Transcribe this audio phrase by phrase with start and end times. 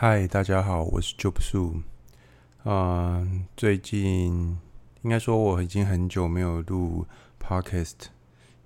[0.00, 1.82] 嗨，大家好，我是 Job Su。
[2.62, 3.26] 啊，
[3.56, 4.56] 最近
[5.02, 7.04] 应该说我已经很久没有录
[7.42, 7.94] Podcast，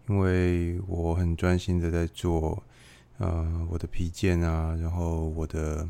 [0.08, 2.62] 因为我很专心的在做
[3.16, 5.88] 呃我的皮件啊，然后我的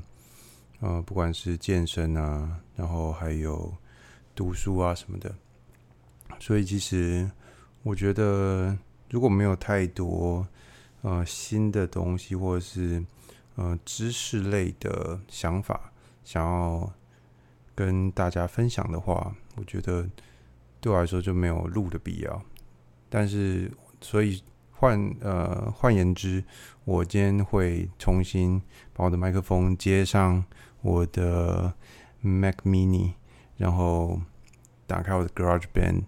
[0.79, 3.75] 呃不管是健身啊，然后还有
[4.37, 5.35] 读书啊什么的，
[6.39, 7.29] 所以其实
[7.83, 8.79] 我觉得
[9.11, 10.47] 如果没有太多
[11.01, 13.05] 呃新的东西或者是
[13.57, 15.93] 呃，知识类的想法，
[16.25, 16.91] 想要
[17.75, 20.09] 跟大家分享的话，我觉得
[20.81, 22.43] 对我来说就没有录的必要。
[23.11, 23.71] 但是，
[24.01, 26.43] 所以换呃换言之，
[26.85, 28.61] 我今天会重新
[28.95, 30.43] 把我的麦克风接上
[30.81, 31.75] 我的
[32.23, 33.13] Mac Mini，
[33.59, 34.19] 然后
[34.87, 36.05] 打开我的 GarageBand，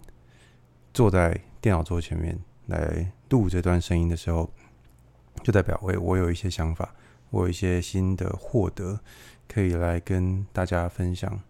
[0.94, 4.50] 坐在电脑桌前面来录这段声音的时候，
[5.42, 6.94] 就代表我我有一些想法。
[7.34, 9.00] 我有一些新的获得，
[9.48, 11.40] 可以来跟大家分享。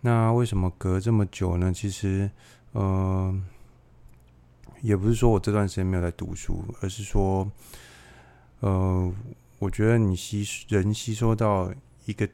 [0.00, 1.72] 那为什么隔这么久呢？
[1.72, 2.28] 其实，
[2.72, 3.32] 呃，
[4.80, 7.48] 也不是说我这段时间没有在读书，而是说，
[8.58, 9.14] 呃，
[9.60, 11.72] 我觉得你吸人吸收到
[12.06, 12.28] 一个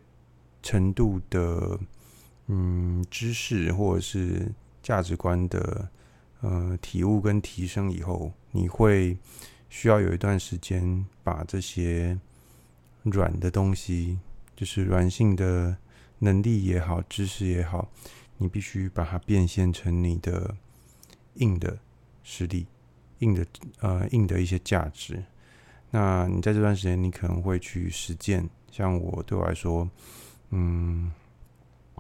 [0.63, 1.79] 程度的，
[2.47, 4.51] 嗯，知识或者是
[4.83, 5.91] 价值观的，
[6.41, 9.19] 呃，体悟跟提升以后，你会
[9.69, 12.19] 需要有一段时间把这些。
[13.05, 14.19] 软的东西，
[14.55, 15.77] 就是软性的
[16.21, 17.91] 能力也好，知识也好，
[18.39, 20.55] 你必须把它变现成你的
[21.35, 21.79] 硬的
[22.23, 22.67] 实力，
[23.19, 23.47] 硬的
[23.81, 25.23] 呃硬的一些价值。
[25.91, 28.49] 那你在这段时间，你可能会去实践。
[28.71, 29.89] 像我对我来说，
[30.51, 31.13] 嗯，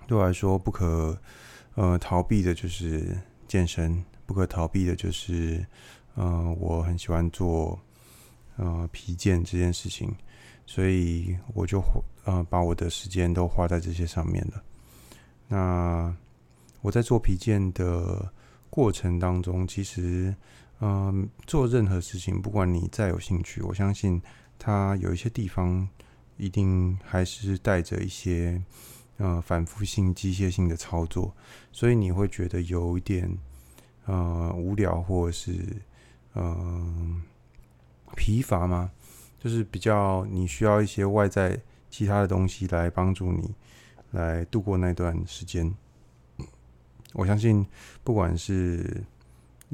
[0.07, 1.21] 对我来说不可
[1.75, 5.67] 呃逃避的就是健身，不可逃避的就是
[6.15, 7.79] 呃我很喜欢做
[8.57, 10.15] 呃皮件这件事情。
[10.67, 11.83] 所以我就
[12.25, 14.63] 呃把我的时间都花在这些上面了。
[15.49, 16.15] 那
[16.81, 18.33] 我在做皮件的
[18.71, 20.35] 过程当中，其实
[20.81, 24.21] 嗯、做任何事情，不管你再有兴趣，我相信
[24.59, 25.89] 它有一些地方
[26.37, 28.61] 一定还是带着一些
[29.19, 31.33] 呃反复性、机械性的操作，
[31.71, 33.31] 所以你会觉得有一点
[34.07, 35.55] 呃无聊，或者是
[36.35, 37.23] 嗯、
[38.17, 38.91] 疲乏吗？
[39.43, 41.61] 就是比较你需要一些外在
[41.91, 43.53] 其他的东西来帮助你
[44.13, 45.75] 来度过那段时间。
[47.13, 47.67] 我相信，
[48.05, 49.03] 不管是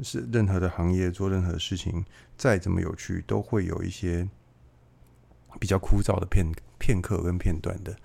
[0.01, 2.03] 是任何的行业做任何事情，
[2.35, 4.27] 再怎么有趣，都会有一些
[5.59, 6.47] 比较枯燥的片
[6.79, 7.95] 片刻跟片段的。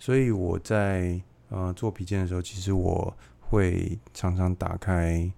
[0.00, 5.30] 所以我在呃做皮件的时候，其实我会常常打开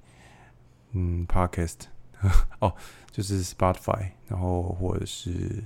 [0.93, 1.91] 嗯 Podcast。
[2.61, 2.75] 哦，
[3.11, 5.63] 就是 Spotify，然后或者是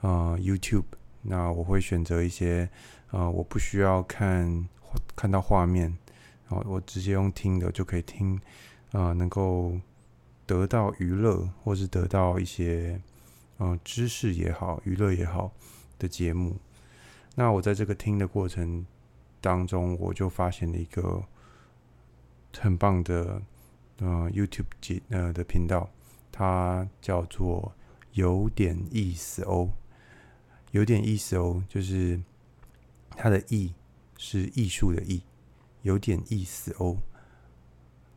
[0.00, 0.84] 呃 YouTube，
[1.22, 2.68] 那我会选择一些
[3.10, 4.68] 呃我不需要看
[5.14, 5.96] 看到画面，
[6.48, 8.40] 然后我直接用听的就可以听，
[8.92, 9.78] 呃，能够
[10.46, 13.00] 得到娱乐或是得到一些
[13.58, 15.52] 呃知识也好，娱乐也好
[15.98, 16.56] 的节目。
[17.34, 18.86] 那我在这个听的过程
[19.42, 21.22] 当中，我就发现了一个
[22.58, 23.42] 很棒的。
[23.98, 25.88] 呃，YouTube 节呃的频道，
[26.30, 27.72] 它叫做
[28.12, 29.70] 有点意思哦，
[30.72, 32.20] 有点意思哦，就是
[33.10, 33.72] 它的“艺”
[34.18, 35.22] 是艺术的“艺”，
[35.82, 36.96] 有点意思哦。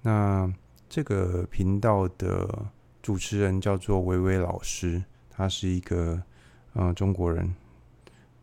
[0.01, 0.53] 那
[0.89, 6.21] 这个频道的主持人叫做维维老师，他是一个
[6.73, 7.55] 呃中国人。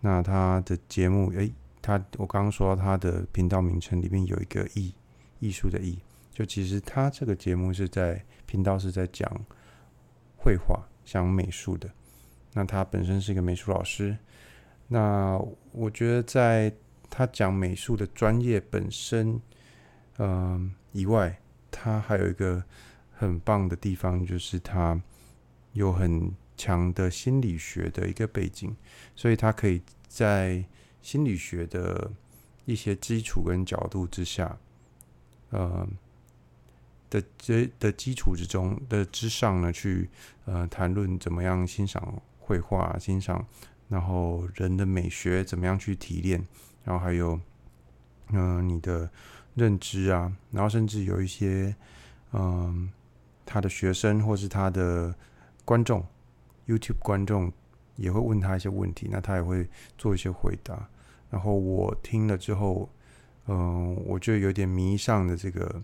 [0.01, 4.95] 那他的节目，诶，他我刚刚说到他的频道名称里面有一个“艺”，
[5.41, 5.99] 艺术的“艺”。
[6.37, 9.27] 就其实他这个节目是在频道是在讲
[10.37, 11.91] 绘画、讲美术的。
[12.53, 14.15] 那他本身是一个美术老师。
[14.87, 15.43] 那
[15.73, 16.71] 我觉得在
[17.09, 19.41] 他讲美术的专业本身，
[20.19, 21.41] 嗯、以外，
[21.71, 22.63] 他还有一个
[23.15, 25.01] 很棒的地方，就是他
[25.73, 28.77] 有很强的心理学的一个背景，
[29.15, 30.63] 所以他可以在
[31.01, 32.13] 心理学的
[32.67, 34.59] 一些基础跟角度之下，
[35.49, 35.89] 呃。
[37.09, 40.11] 的这的基础之中的之上呢，去
[40.45, 43.47] 呃谈论怎么样欣赏绘画，欣赏
[43.89, 46.45] 然后人的美学怎么样去提炼，
[46.85, 47.41] 然后还有
[48.31, 49.09] 嗯、你的
[49.55, 51.75] 认知啊，然后甚至有一些
[52.33, 52.91] 嗯、
[53.45, 55.15] 他的学生或是他的
[55.65, 56.05] 观众
[56.67, 57.53] ，YouTube 观众
[57.95, 60.89] 也会问他一些问题，那他也会做一些回答，
[61.31, 62.91] 然后我听了之后，
[63.47, 65.83] 嗯、我就有点迷上了这个。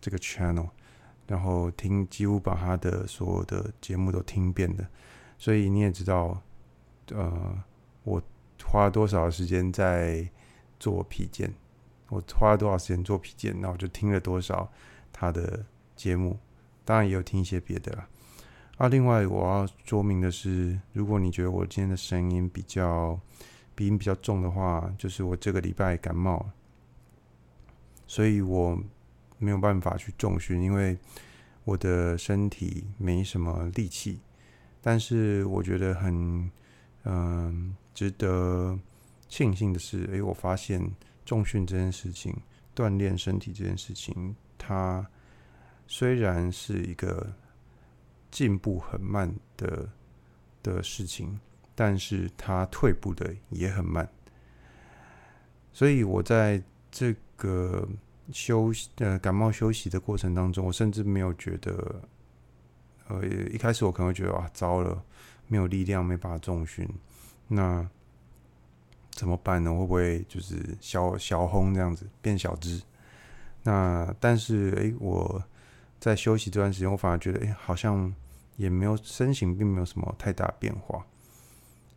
[0.00, 0.70] 这个 channel，
[1.26, 4.86] 然后听几乎把他的所有的节目都听遍的，
[5.38, 6.42] 所以你也知道，
[7.12, 7.62] 呃，
[8.04, 8.22] 我
[8.64, 10.28] 花了多少时间在
[10.78, 11.52] 做皮件，
[12.08, 14.70] 我花了多少时间做皮件，那我就听了多少
[15.12, 15.64] 他的
[15.94, 16.38] 节目，
[16.84, 18.08] 当然也有听一些别的啦。
[18.78, 23.20] 啊，另外我要说明的是，如果你觉得我今天的声音比较
[23.74, 26.46] 鼻音比较重的话，就是我这个礼拜感冒，
[28.06, 28.78] 所以我
[29.40, 30.96] 没有办法去重训，因为
[31.64, 34.20] 我的身体没什么力气。
[34.80, 36.48] 但是我觉得很
[37.02, 38.78] 嗯值得
[39.28, 40.94] 庆幸的是，诶，我发现
[41.24, 42.32] 重训这件事情，
[42.76, 45.04] 锻炼身体这件事情，它
[45.88, 47.34] 虽然是一个
[48.30, 49.88] 进步很慢的
[50.62, 51.40] 的事情。
[51.72, 54.06] 但是它退步的也很慢，
[55.72, 57.88] 所以我在这个
[58.32, 62.02] 休息呃感冒休息的过程当中，我甚至没有觉得，
[63.08, 65.02] 呃一开始我可能会觉得啊糟了，
[65.48, 66.88] 没有力量，没办法重训，
[67.48, 67.88] 那
[69.10, 69.70] 怎么办呢？
[69.70, 72.80] 会不会就是小小红这样子变小只？
[73.62, 75.42] 那但是诶，我
[75.98, 78.14] 在休息这段时间，我反而觉得诶，好像
[78.56, 81.04] 也没有身形并没有什么太大变化。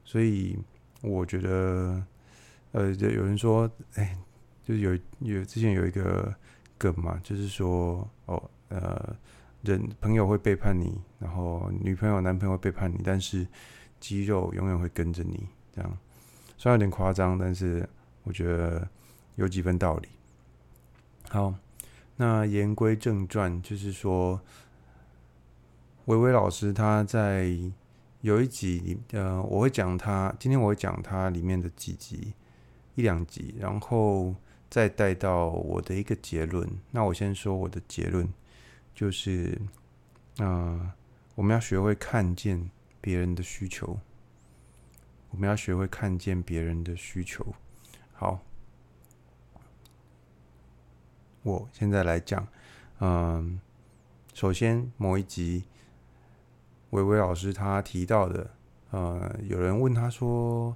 [0.03, 0.57] 所以
[1.01, 2.03] 我觉得，
[2.73, 4.17] 呃，有人说，哎，
[4.63, 6.33] 就是有有之前有一个
[6.77, 9.15] 梗嘛，就是说，哦，呃，
[9.61, 13.45] 人朋友会背叛你，然后女朋友、男朋友会背叛你，但是
[13.99, 15.47] 肌肉永远会跟着你。
[15.75, 15.97] 这样
[16.57, 17.87] 虽然有点夸张，但是
[18.23, 18.87] 我觉得
[19.35, 20.07] 有几分道理。
[21.29, 21.53] 好，
[22.15, 24.39] 那言归正传，就是说，
[26.05, 27.57] 薇薇老师他在。
[28.23, 30.33] 有一集，呃，我会讲他。
[30.39, 32.31] 今天我会讲他里面的几集，
[32.95, 34.33] 一两集，然后
[34.73, 36.67] 再带到我的一个结论。
[36.89, 38.27] 那我先说我的结论，
[38.95, 39.61] 就是，
[40.37, 40.91] 啊、呃，
[41.35, 43.99] 我们要学会看见别人的需求，
[45.29, 47.45] 我们要学会看见别人的需求。
[48.13, 48.39] 好，
[51.43, 52.47] 我现在来讲，
[52.97, 53.61] 嗯、
[54.33, 55.65] 首先某一集。
[56.89, 58.49] 薇薇老师他提到的，
[58.89, 60.75] 呃，有人问他说，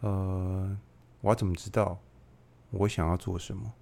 [0.00, 0.78] 呃，
[1.22, 1.98] 我怎么知道
[2.72, 3.72] 我想要做什么？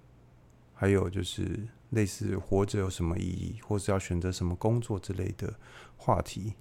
[0.73, 5.53] 还有就是类似活着有什么意义，或是要选择什么工作之类的
[5.97, 6.53] 话题。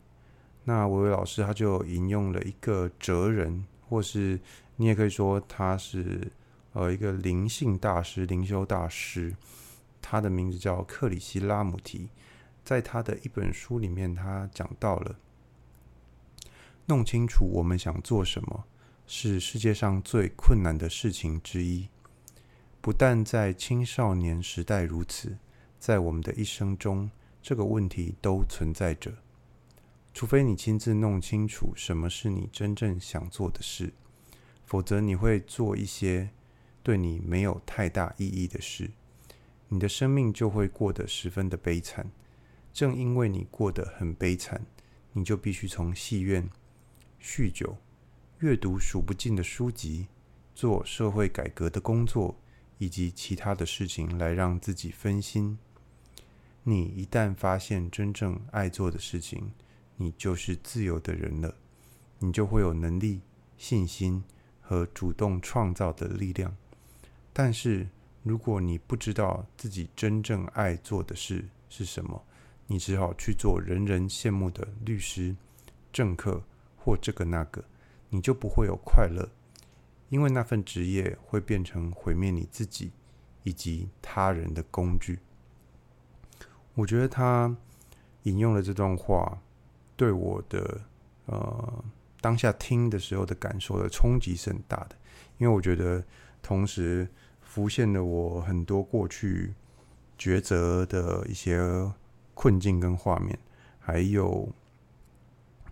[0.64, 4.38] 那维维老师他就引用了一个哲人，或是
[4.76, 6.30] 你也可以说他是
[6.74, 9.34] 呃一个灵性大师、灵修大师，
[10.02, 12.10] 他的名字叫克里希拉姆提。
[12.62, 15.16] 在他的一本书里面，他讲到了
[16.86, 18.64] 弄清楚我们想做什么
[19.06, 21.88] 是世界上最困难的事情之一。
[22.82, 25.36] 不但在青少年时代如此，
[25.78, 27.10] 在我们的一生中，
[27.42, 29.12] 这个问题都存在着。
[30.14, 33.92] 除非你亲自弄清楚什么是你真正想做的事，
[34.64, 36.30] 否则你会做一些
[36.82, 38.90] 对你没有太大意义的事，
[39.68, 42.10] 你的生命就会过得十分的悲惨。
[42.72, 44.64] 正因为你过得很悲惨，
[45.12, 46.48] 你就必须从戏院、
[47.20, 47.76] 酗酒、
[48.38, 50.06] 阅读数不尽的书籍、
[50.54, 52.34] 做社会改革的工作
[52.80, 55.58] 以及其他的事情来让自己分心。
[56.62, 59.52] 你一旦发现真正爱做的事情，
[59.96, 61.54] 你就是自由的人了。
[62.18, 63.20] 你就会有能力、
[63.58, 64.24] 信心
[64.62, 66.56] 和主动创造的力量。
[67.34, 67.86] 但是，
[68.22, 72.24] 如果你不知道自己真正爱做的事是什么，
[72.66, 75.36] 你只好去做人人羡慕的律师、
[75.92, 76.42] 政客
[76.78, 77.62] 或这个那个，
[78.08, 79.28] 你就不会有快乐，
[80.10, 82.92] 因为那份职业会变成毁灭你自己
[83.44, 85.18] 以及他人的工具。
[86.74, 87.56] 我觉得他
[88.24, 89.40] 引用了这段话，
[89.96, 90.78] 对我的
[91.24, 91.84] 呃
[92.20, 94.96] 当下听的时候的感受的冲击是很大的，
[95.38, 96.04] 因为我觉得
[96.42, 97.08] 同时
[97.40, 99.54] 浮现了我很多过去
[100.18, 101.58] 抉择的一些。
[102.32, 103.38] 困境跟画面，
[103.78, 104.48] 还有，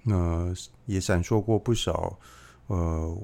[0.04, 0.52] 呃，
[0.85, 2.18] 也闪烁过不少，
[2.66, 3.18] 呃，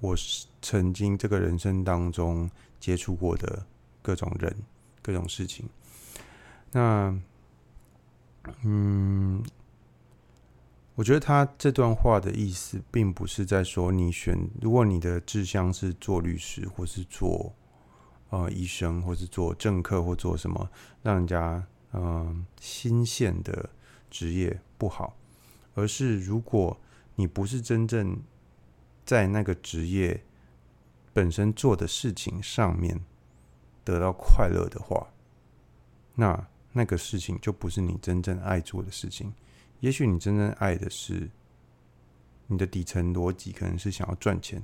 [0.00, 3.66] 我是曾经这个人生当中接触过的
[4.02, 4.54] 各种人、
[5.02, 5.68] 各种事情。
[6.72, 7.18] 那，
[8.64, 9.42] 嗯，
[10.94, 17.54] 我觉得他这段话的意思，并不是在说你选，如果你的志向是做律师，或是做
[18.30, 20.70] 呃医生，或是做政客，或做什么，
[21.02, 21.66] 让人家。
[21.92, 23.70] 嗯，新鲜的
[24.10, 25.16] 职业不好，
[25.74, 26.76] 而是如果
[27.14, 28.20] 你不是真正
[29.06, 30.20] 在那个职业
[31.14, 33.00] 本身做的事情上面
[33.84, 35.06] 得到快乐的话，
[36.14, 39.32] 那那个事情就不是你真正爱做的事情。
[39.80, 41.30] 也许你真正爱的是
[42.48, 44.62] 你的底层逻辑，可能是想要赚钱，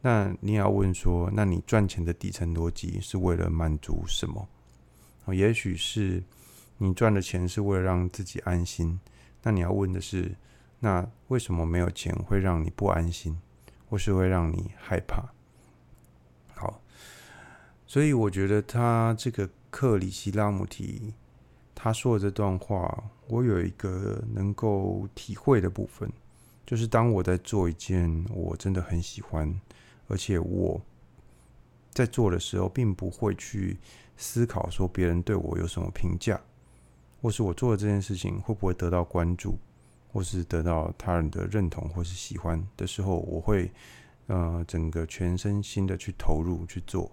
[0.00, 4.48] 那你也要问说，那你赚钱的底层逻辑是为了满足什么？
[5.26, 6.22] 哦，也许是
[6.78, 8.98] 你赚的钱是为了让自己安心。
[9.42, 10.34] 那你要问的是，
[10.84, 13.38] 那为什么没有钱会让你不安心，
[13.88, 15.32] 或是会让你害怕？
[16.54, 16.80] 好，
[17.86, 21.14] 所以我觉得他这个克里希拉姆提
[21.72, 26.10] 他说的这段话，我有一个能够体会的部分，
[26.66, 29.54] 就是当我在做一件我真的很喜欢，
[30.08, 30.82] 而且我
[31.92, 33.78] 在做的时候，并不会去
[34.16, 36.40] 思考说别人对我有什么评价。
[37.20, 39.56] 或是我做的这件事情会不会得到关注，
[40.12, 43.72] 或是得到他人的认同或是喜欢的时候，我会
[44.26, 47.10] 呃整个全身心的去投入去做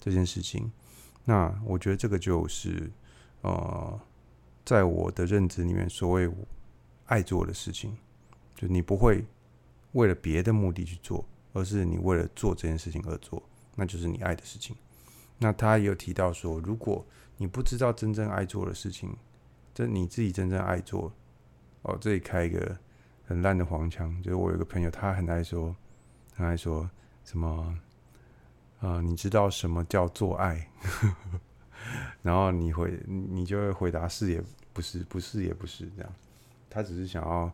[0.00, 0.70] 这件事情。
[1.24, 2.90] 那我觉得这个就是
[3.42, 4.00] 呃
[4.64, 6.28] 在我的认知里面所谓
[7.06, 7.96] 爱做的事情，
[8.54, 9.24] 就你不会
[9.92, 13.42] 为了别的目的去做，而是你为了做这件事情而做，
[13.76, 14.74] 那就是你爱的事情。
[15.38, 17.04] 那他也有提到说，如果
[17.36, 19.14] 你不知道真正爱做的事情，
[19.74, 21.12] 这你自己真正爱做
[21.84, 22.76] 哦，这里开一个
[23.24, 25.74] 很烂的黄腔，就是我有个朋友，他很爱说，
[26.34, 26.90] 很爱说
[27.24, 27.78] 什么
[28.80, 30.68] 啊、你知道什么叫做爱？
[32.22, 34.42] 然后你回，你就会回答是也
[34.74, 36.12] 不是，不是也不是这样。
[36.68, 37.50] 他只是想要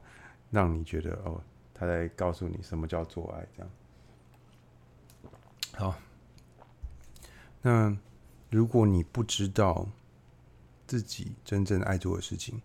[0.51, 1.41] 让你觉得哦，
[1.73, 3.71] 他在告诉你什么叫做爱这样。
[5.73, 5.95] 好，
[7.63, 7.97] 那
[8.51, 9.87] 如果你不知道。
[10.87, 12.61] 自己真正爱做的事情，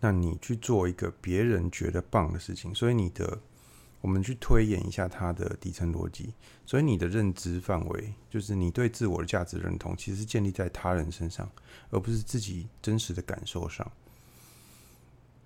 [0.00, 3.38] 那你去做一个别人觉得棒的事情，所以你的，
[4.00, 6.32] 我们去推演一下它的底层逻辑。
[6.64, 11.48] 所以你的认知范围，就是你对自我的价值认同，其实是建立在他人身上，
[11.90, 13.90] 而不是自己真实的感受上。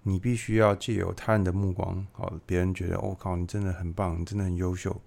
[0.02, 5.00] 你必须要借由他人的目光，好，别人觉得，我靠，你真的很棒，你真的很优秀，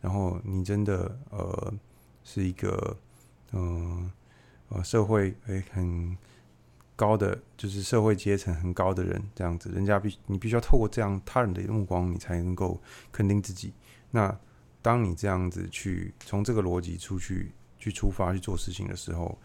[0.00, 1.74] 然后你真的呃
[2.24, 2.96] 是一个
[3.52, 3.60] 嗯。
[3.92, 4.10] 呃
[4.72, 6.16] 呃，社会诶很
[7.00, 12.78] 高的，就是社会阶层很高的人，这样子，人家必你必须要透过这样他人的目光，你才能够
[13.10, 13.72] 肯定自己。
[14.10, 14.38] 那
[14.82, 19.38] 当你这样子去从这个逻辑出去去出发去做事情的时候，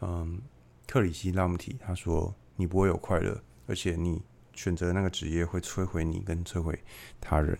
[0.00, 0.40] 嗯，
[0.86, 4.22] 克里希拉姆提他说，你不会有快乐，而且你
[4.54, 6.78] 选择那个职业会摧毁你跟摧毁
[7.20, 7.58] 他人。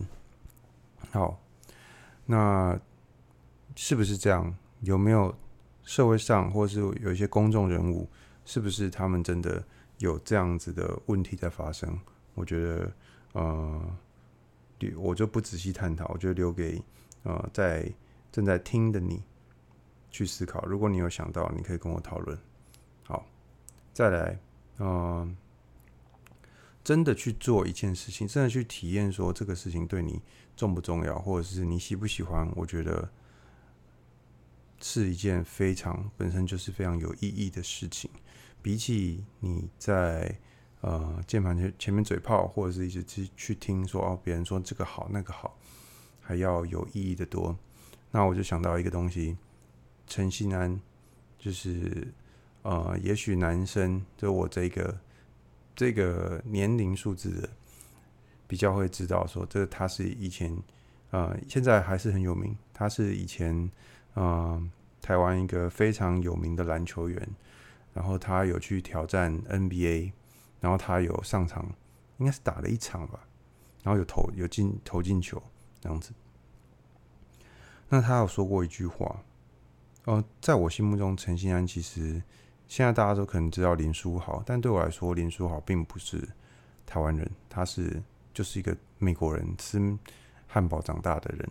[1.11, 1.37] 好，
[2.25, 2.79] 那
[3.75, 4.55] 是不是这样？
[4.79, 5.35] 有没有？
[5.85, 8.07] 社会上，或是有一些公众人物，
[8.45, 9.63] 是不是他们真的
[9.99, 11.99] 有这样子的问题在发生？
[12.33, 12.91] 我觉得，
[13.33, 13.97] 呃，
[14.97, 16.81] 我就不仔细探讨，我就留给
[17.23, 17.91] 呃在
[18.31, 19.23] 正在听的你
[20.11, 20.65] 去思考。
[20.65, 22.37] 如果你有想到，你可以跟我讨论。
[23.03, 23.25] 好，
[23.93, 24.39] 再来，
[24.79, 25.35] 嗯、呃，
[26.83, 30.21] 真的去做一件事情，真的去体验，说这个事情对你
[30.55, 32.51] 重不重要，或者是你喜不喜欢？
[32.55, 33.09] 我觉得。
[34.85, 38.11] 是一件非常本身就是非常有意义的事情，
[38.63, 40.35] 比起你在
[40.81, 45.55] 呃键盘前前面嘴炮，或者是一直去去听说哦别人说这个好那个好，
[46.19, 47.55] 还要有意义的多。
[48.09, 49.37] 那我就想到一个东西，
[50.07, 50.81] 陈信安，
[51.37, 52.07] 就是
[52.63, 54.97] 呃也许男生就我这个
[55.75, 57.49] 这个年龄数字的
[58.47, 60.57] 比较会知道说，这个他是以前
[61.11, 63.69] 呃现在还是很有名，他是以前。
[64.15, 64.69] 嗯，
[65.01, 67.29] 台湾一个非常有名的篮球员，
[67.93, 70.11] 然后他有去挑战 NBA，
[70.59, 71.65] 然后他有上场，
[72.17, 73.19] 应该是打了一场吧，
[73.83, 75.41] 然后有投有进投进球
[75.79, 76.11] 这样子。
[77.89, 79.23] 那他有说过一句话，
[80.05, 82.21] 哦，在我心目中，陈信安其实
[82.67, 86.27] 现在大家都可能知道林书豪，但对我来说，林书豪并不是
[86.85, 88.01] 台湾人，他是
[88.33, 89.79] 就是一个美国人，吃
[90.47, 91.47] 汉堡长大的人。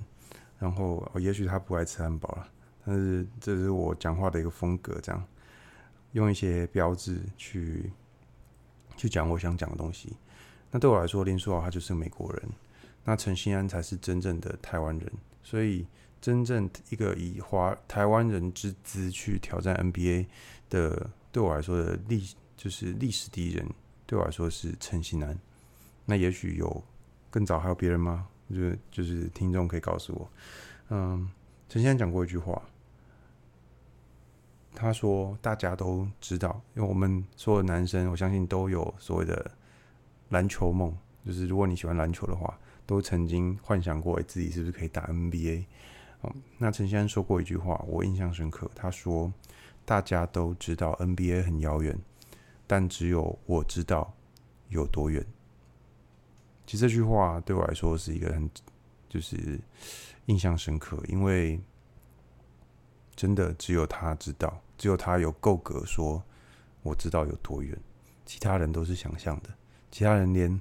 [0.59, 2.49] 然后，哦，也许他不爱吃汉堡了，
[2.85, 5.25] 但是这是我讲话的一个风格，这样
[6.13, 7.91] 用一些标志去
[8.97, 10.13] 去讲我想讲的东西。
[10.71, 12.43] 那对我来说，林书豪他就是美国人，
[13.05, 15.13] 那陈信安才是真正的台湾人。
[15.43, 15.87] 所以，
[16.21, 20.27] 真正一个以华台湾人之姿去挑战 NBA
[20.71, 23.69] 的，对我来说的历就是历史第一人，
[24.07, 25.39] 对我来说是陈信安。
[26.07, 26.83] 那也许有
[27.31, 28.29] 更早还有别人吗？
[28.51, 30.31] 就就是听众可以告诉我，
[30.91, 31.31] 嗯，
[31.71, 32.61] 陈先生讲过一句话，
[34.75, 39.51] 他说大家都知道，因为我们所有男生，我相信都有所谓的
[40.31, 40.93] 篮球梦，
[41.25, 45.65] 就是如果你喜欢篮球的话，都曾经幻想过自己是不是可以打 NBA。
[46.23, 49.33] 嗯，那陈先生说过一句话，我印象深刻，他说
[49.85, 51.99] 大家都知道 NBA 很遥远，
[52.67, 54.15] 但只有我知道
[54.69, 55.25] 有多远。
[56.67, 58.49] 其实这句话对我来说是一个很，
[59.09, 59.61] 就是
[60.27, 61.61] 印象深刻，因为
[63.23, 66.21] 真的只有他知道，只有他有够格说
[66.83, 67.79] 我知道有多远，
[68.27, 69.51] 其他人都是想象的，
[69.93, 70.61] 其他人连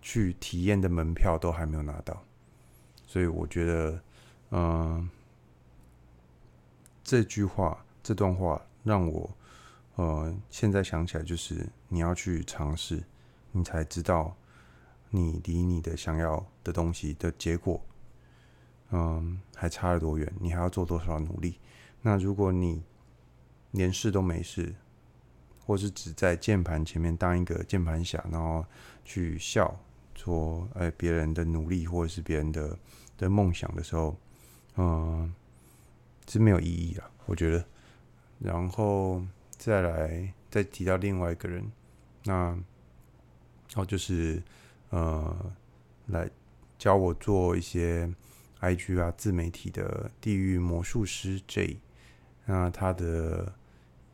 [0.00, 2.22] 去体验的门票都还没有拿到，
[3.06, 4.00] 所以我觉得，
[4.52, 5.10] 嗯、
[7.02, 9.30] 这句话这段话让我，
[9.96, 13.04] 呃，现在想起来就是你要去尝试，
[13.52, 14.34] 你才知道
[15.10, 17.78] 你离你的想要的东西的结果。
[18.90, 20.32] 嗯，还差了多远？
[20.40, 21.58] 你还要做多少努力？
[22.06, 22.82] 那如果你
[23.70, 24.74] 连试都没试，
[25.64, 28.62] 或是只在键盘前面当一个键盘侠，然后
[29.06, 29.74] 去笑
[30.14, 32.78] 说：“哎，别人的努力或者是别人的
[33.16, 34.14] 的梦想的时候，
[34.76, 35.34] 嗯，
[36.28, 37.64] 是没有意义啊。”我觉得。
[38.38, 39.22] 然后
[39.56, 41.72] 再来再提到另外一个人，
[42.24, 42.54] 那
[43.76, 44.42] 哦，就是
[44.90, 45.52] 呃，
[46.08, 46.28] 来
[46.78, 48.12] 教我做一些。
[48.60, 51.76] IG 啊，自媒体的地狱魔术师 J，
[52.46, 53.52] 那他的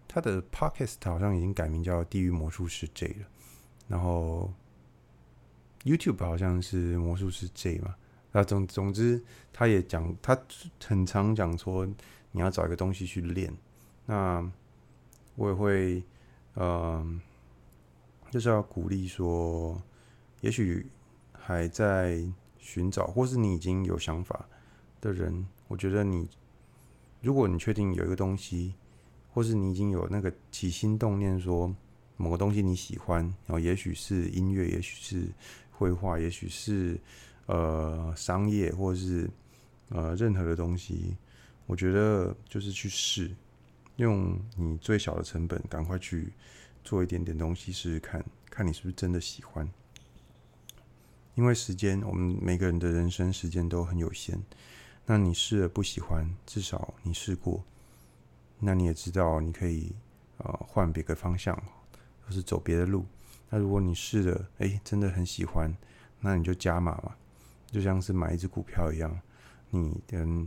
[0.09, 3.27] 他的 Podcast 好像已经改名叫地狱魔术师 J 了，
[3.89, 4.53] 然后
[5.85, 7.95] YouTube 好像是魔术师 J 嘛，
[8.33, 9.23] 那总总之
[9.53, 10.39] 他也讲，他
[10.85, 11.87] 很常讲说
[12.33, 13.53] 你要找一个东西去练，
[14.07, 14.51] 那
[15.37, 16.05] 我也会，
[16.57, 17.21] 嗯、
[18.31, 19.83] 就是要鼓励说，
[20.41, 20.87] 也许
[21.33, 22.23] 还在。
[22.63, 24.47] 寻找，或是你已经有想法
[25.01, 26.29] 的人，我觉得你，
[27.21, 28.75] 如果你确定有一个东西，
[29.33, 31.75] 或是你已经有那个起心动念，说
[32.17, 35.29] 某个东西你喜欢，然后也许是音乐，也许是
[35.71, 36.99] 绘画，也许是
[37.47, 39.31] 呃商业，或是
[39.91, 41.17] 呃任何的东西，
[41.67, 43.31] 我觉得就是去试，
[43.97, 46.33] 用你最小的成本，赶快去
[46.83, 49.69] 做一点点东西试试看，看你是不是真的喜欢。
[51.37, 54.39] 因为时间，我们每个人的人生时间都很有限。
[55.13, 57.65] 那你试了不喜欢，至少你试过，
[58.61, 59.93] 那你也知道你可以
[60.37, 61.61] 呃换别个方向，
[62.25, 63.05] 或是走别的路。
[63.49, 65.77] 那如果你试了，哎，真的很喜欢，
[66.21, 67.17] 那你就加码嘛，
[67.73, 69.21] 就像是买一只股票一样，
[69.71, 70.47] 你跟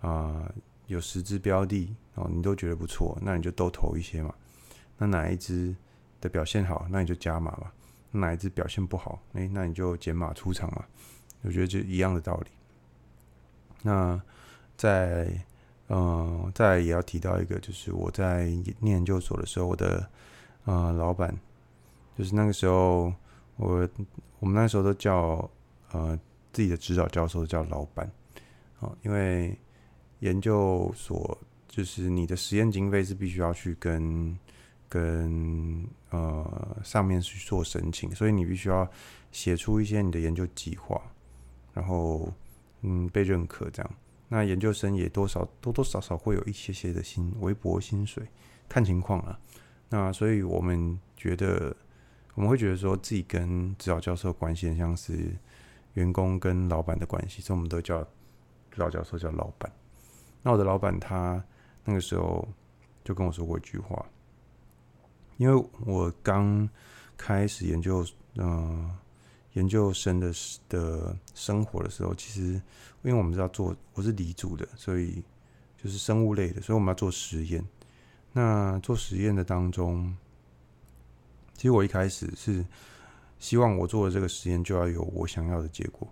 [0.00, 0.48] 啊、
[0.86, 4.32] 有十只标的哦，你都觉得不错，那你就都投一些嘛。
[4.96, 5.74] 那哪一只
[6.20, 7.72] 的表现好，那你就加码嘛。
[8.12, 10.84] 哪一只表现不好，哎，那你就减码出场嘛。
[11.42, 12.50] 我觉得就一样的道理。
[13.84, 14.20] 那
[14.76, 15.28] 在
[15.88, 18.46] 嗯，再也要提到一个，就是我在
[18.80, 20.04] 念研究所的时候，我的
[20.64, 21.32] 呃老板，
[22.18, 23.12] 就是那个时候
[23.56, 23.88] 我
[24.40, 25.48] 我们那时候都叫
[25.92, 26.18] 呃
[26.52, 28.10] 自己的指导教授叫老板
[28.80, 29.56] 啊，因为
[30.18, 34.36] 研究所就是你的实验经费是必须要去跟。
[34.86, 38.88] 跟呃上面去做申请，所以你必须要
[39.32, 41.02] 写出一些你的研究计划，
[41.72, 42.32] 然后
[42.84, 43.90] 嗯被认可这样。
[44.28, 48.22] 那研究生也多少多多少少会有一些些的薪微薄薪水，
[48.68, 49.38] 看情况啊。
[49.88, 51.74] 那所以我们觉得
[52.34, 55.36] 我们会觉得说自己跟指导教授关系很像是
[55.94, 58.02] 员工跟老板的关系，所以我们都叫
[58.70, 59.70] 指导教授叫老板。
[60.42, 61.42] 那我的老板他
[61.84, 62.46] 那个时候
[63.04, 64.04] 就跟我说过一句话。
[65.36, 66.68] 因为我刚
[67.16, 68.88] 开始研究，嗯、
[69.54, 70.32] 研究生的
[70.68, 72.52] 的生活的时候，其实
[73.02, 75.22] 因为我们是要做，我是理组的，所以
[75.76, 77.64] 就是生物类的，所以我们要做实验。
[78.32, 80.16] 那做实验的当中，
[81.54, 82.64] 其实我一开始是
[83.38, 86.06] 希望我做的这个实验就要有我想要的结果，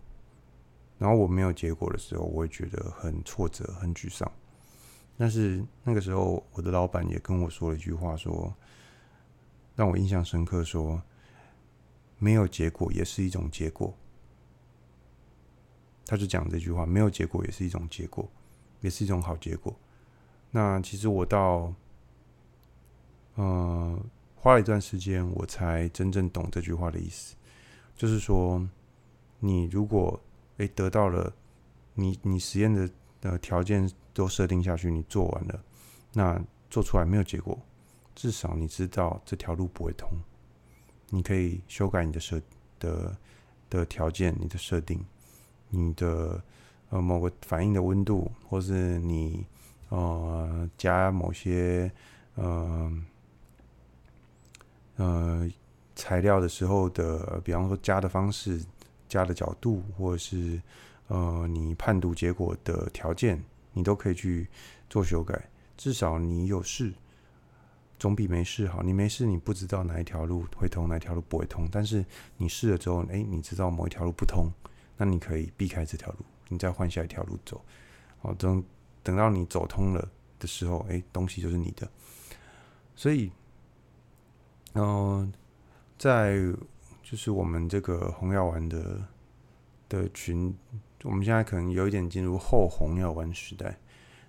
[0.99, 4.31] 然后我没有结果的时候，我会觉得很挫折、很沮丧。
[5.17, 8.53] 但是那个时候，我的老板也跟我说了一句话，说。
[9.75, 11.03] 让我印象深刻，说
[12.23, 13.93] 没有结果也是一种结果。
[16.07, 18.31] 他就讲这句话，没有结果也是一种结果，
[18.81, 19.75] 也是一种好结果。
[20.53, 21.75] 那其实我到，
[23.35, 23.99] 呃，
[24.37, 27.35] 花了一段时间，我才真正懂这句话的意思。
[27.97, 28.65] 就是说，
[29.41, 30.21] 你如果
[30.59, 31.35] 诶得到了
[31.95, 32.89] 你你实验的
[33.21, 35.65] 的条件都设定下去，你做完了，
[36.13, 37.59] 那做出来没有结果。
[38.15, 40.09] 至少你知道这条路不会通，
[41.15, 42.41] 你可以修改你的设
[42.81, 43.15] 的
[43.69, 44.99] 的条件，你的设定，
[45.69, 46.43] 你的
[46.89, 49.45] 呃某个反应的温度，或是你
[49.91, 51.93] 呃加某些
[52.37, 52.91] 呃
[54.97, 55.51] 呃
[55.95, 58.65] 材料的时候的，比方说加的方式、
[59.07, 60.59] 加的角度，或者是
[61.09, 63.39] 呃你判读结果的条件，
[63.75, 64.49] 你都可以去
[64.89, 65.39] 做修改。
[65.77, 66.91] 至少你有试。
[68.03, 68.83] 总比没试好。
[68.83, 71.69] 你没试，你不知道哪一条路会通，哪条路不会通。
[71.71, 72.05] 但是
[72.37, 74.51] 你试了之后，哎，你知道某一条路不通，
[74.97, 77.65] 那你可以避开这条路，你再换下一条路走。
[78.23, 78.61] 哦，等
[79.05, 80.11] 等到你走通了
[80.41, 81.89] 的时候，哎，东西就是你的。
[82.97, 83.31] 所以，
[84.73, 85.33] 嗯、呃，
[85.97, 86.35] 在
[87.05, 89.01] 就是我们这个红药丸的
[89.89, 90.53] 的群，
[91.05, 93.79] 我们现在可能有一点进入后红药丸时代。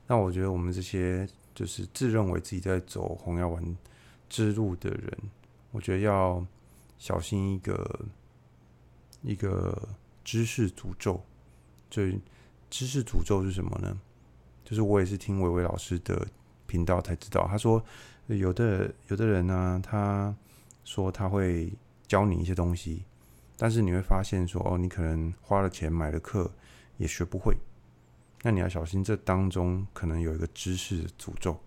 [0.05, 3.77] 那我觉得我们这些就是自认为自己在走红药丸
[4.29, 5.17] 之路的人，
[5.71, 6.45] 我觉得要
[6.97, 8.05] 小心一个
[9.21, 9.89] 一个
[10.23, 11.21] 知识诅咒。
[11.89, 12.01] 就
[12.69, 13.99] 知识诅咒是什么呢？
[14.65, 16.27] 就是我也是听维维老师的
[16.65, 17.83] 频道才知道，他说
[18.27, 20.35] 有的有的人呢、他
[20.83, 21.71] 说他会
[22.07, 23.03] 教你一些东西，
[23.57, 26.49] 但是你会发现说哦，你可能花了钱买了课
[26.97, 27.55] 也学不会。
[28.45, 31.57] 那你要小心，这当中可能有一个知识的诅咒。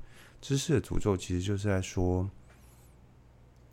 [0.43, 2.31] 知识的诅咒其实就是在说，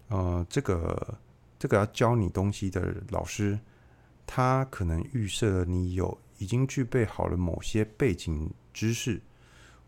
[0.08, 1.20] 呃，这个
[1.60, 3.60] 这个要教你东西的老师，
[4.26, 9.22] 他可能预设了你有已经具备好了某些背景知识，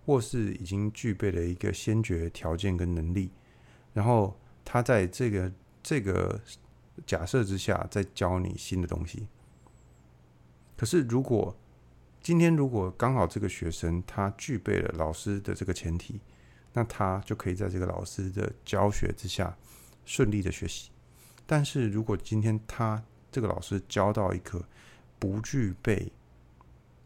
[0.05, 3.31] 或是已经具备了一个先决条件跟能力，
[3.93, 5.51] 然后他在这个
[5.81, 6.39] 这个
[7.05, 9.25] 假设之下再教你新的东西。
[10.75, 11.55] 可是如果
[12.25, 16.19] 今天如果刚好这个学生他具备了老师的这个前提，
[16.73, 19.55] 那他就可以在这个老师的教学之下
[20.05, 20.89] 顺利的学习。
[21.45, 22.99] 但是如果今天他
[23.31, 24.59] 这个老师教到一个
[25.19, 26.11] 不具备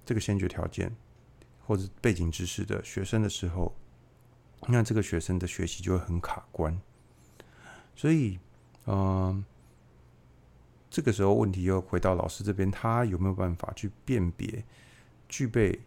[0.06, 0.90] 这个先决条件
[1.66, 3.76] 或者背景知识的学生的时候，
[4.70, 6.80] 那这个学生的学习就会很卡关。
[7.94, 8.40] 所以，
[8.86, 9.44] 嗯、呃，
[10.90, 14.64] 这个时候问题又回到老师这边，他有没有办法去辨别？
[15.30, 15.80] 具备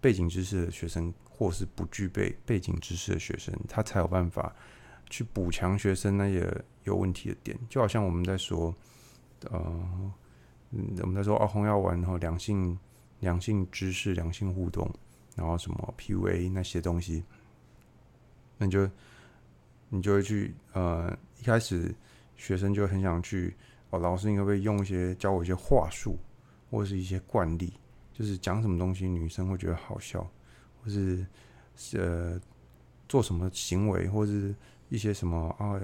[0.00, 4.54] 背景知识的学生，或是不具备背景知识的学生，他才有办法
[5.08, 7.58] 去补强学生那些有问题的点。
[7.70, 8.74] 就好像我们在说，
[9.50, 10.12] 呃，
[11.00, 12.78] 我们在说哦，红药丸，然后良性、
[13.20, 14.92] 良性知识、良性互动，
[15.36, 17.24] 然后什么 PUA 那些东西，
[18.58, 18.90] 那就
[19.88, 21.94] 你就会去呃，一开始
[22.36, 23.54] 学生就很想去
[23.90, 26.18] 哦，老师你会不会用一些教我一些话术，
[26.70, 27.72] 或是一些惯例？
[28.14, 30.22] 就是讲什么东西，女生会觉得好笑，
[30.80, 31.26] 或是
[31.98, 32.40] 呃
[33.08, 34.54] 做什么行为，或是
[34.88, 35.74] 一些什么啊，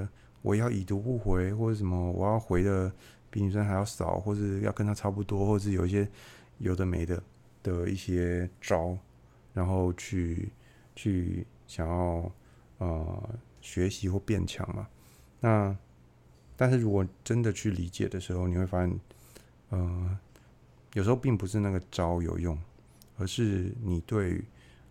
[0.40, 2.92] 我要已读不回，或者什么我要回的
[3.30, 6.08] 比女生还要少，或是要跟她差不多，或是有一些
[6.58, 7.20] 有的没的
[7.64, 8.96] 的一些招，
[9.52, 10.52] 然后去
[10.94, 12.32] 去想要
[12.78, 14.88] 呃学习或变强嘛。
[15.40, 15.76] 那
[16.56, 19.00] 但是如果真的去理解的时候，你会发现，
[19.70, 20.18] 呃。
[20.94, 22.58] 有时候并不是那个招有用，
[23.16, 24.42] 而是你对，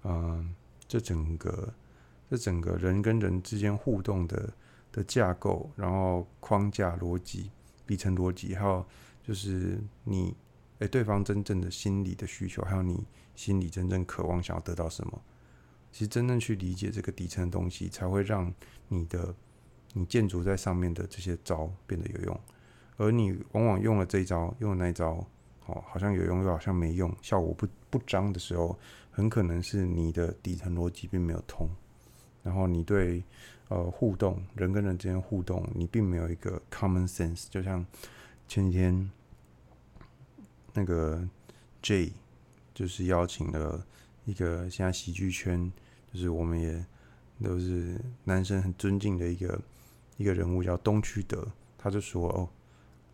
[0.03, 0.55] 嗯、
[0.87, 1.73] 这整个
[2.29, 4.53] 这整个人跟人之间互动的
[4.93, 7.51] 的架构，然后框架逻辑、
[7.85, 8.85] 底层逻辑，还有
[9.21, 10.33] 就是你
[10.79, 13.03] 哎对方真正的心理的需求，还有你
[13.35, 15.21] 心里真正渴望想要得到什么，
[15.91, 18.53] 其实真正去理解这个底层的东西，才会让
[18.87, 19.35] 你的
[19.91, 22.39] 你建筑在上面的这些招变得有用，
[22.95, 25.27] 而你往往用了这一招，用了那一招。
[25.69, 28.77] 哦，好像有用又好像没用，效果不不彰的时候，
[29.11, 31.69] 很可能是你的底层逻辑并没有通，
[32.43, 33.23] 然后你对
[33.67, 37.45] 呃互动人跟人之间互动，你并没有一个 common sense。
[37.49, 37.85] 就像
[38.47, 39.11] 前几天
[40.73, 41.27] 那个
[41.81, 42.13] J
[42.73, 43.85] 就是邀请了
[44.25, 45.71] 一个现在喜剧圈，
[46.11, 46.85] 就是我们也
[47.43, 49.61] 都是男生很尊敬的一个
[50.17, 52.49] 一个人物，叫东区德，他就说哦，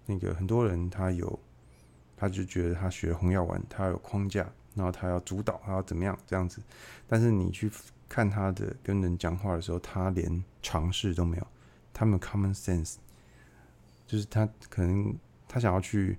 [0.05, 1.39] 那个很多人他有。
[2.17, 6.61] 他就觉得他学红药丸，他有框架，然后他要主导，他要怎么样这样子。
[7.07, 7.69] 但是你去
[8.07, 11.47] 看他的跟人讲话的时候，他连尝试都没有。
[11.93, 12.95] 他没有 common sense，
[14.05, 15.15] 就是他可能
[15.47, 16.17] 他想要去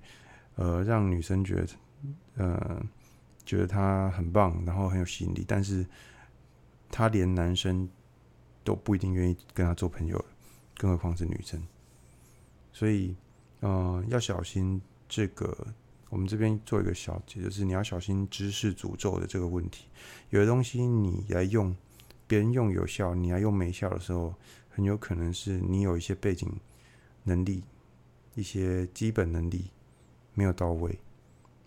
[0.55, 1.67] 呃让女生觉得
[2.37, 2.83] 呃
[3.45, 5.85] 觉得他很棒，然后很有吸引力，但是
[6.89, 7.87] 他连男生
[8.63, 10.25] 都不一定愿意跟他做朋友，
[10.77, 11.61] 更何况是女生。
[12.71, 13.15] 所以
[13.59, 15.55] 呃要小心这个。
[16.09, 19.87] 我们这边做一个小结，就是你要小心知识诅咒的这个问题。
[20.29, 21.75] 有的东西你来用，
[22.25, 24.33] 别人用有效，你来用没效的时候，
[24.69, 26.49] 很有可能是你有一些背景
[27.23, 27.61] 能力、
[28.35, 29.69] 一些基本能力
[30.33, 30.97] 没有到位，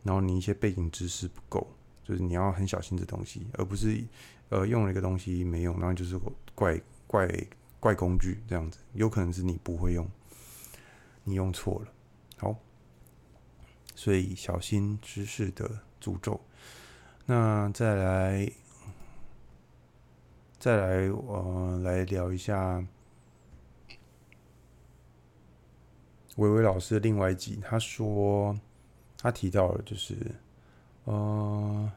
[0.03, 1.66] 然后你一些背景知识不够，
[2.03, 4.03] 就是你要很小心这东西，而不是
[4.48, 6.18] 呃用了一个东西没用，然后就是
[6.55, 7.29] 怪怪
[7.79, 8.79] 怪工具这样子。
[8.94, 10.09] 有可能是你不会用，
[11.24, 11.92] 你用错了。
[12.38, 12.57] 好。
[14.00, 16.40] 所以小心知识的诅咒。
[17.26, 18.50] 那再来，
[20.58, 22.82] 再来，我来聊一下
[26.36, 27.60] 维维老师的另外一集。
[27.62, 28.58] 他说，
[29.18, 30.16] 他提到了，就是
[31.04, 31.92] 呃，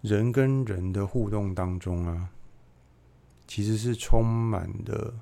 [0.00, 2.30] 人跟人的互动当中啊，
[3.48, 5.12] 其实是充满了